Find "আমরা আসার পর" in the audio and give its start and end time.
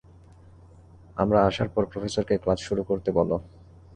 1.17-1.83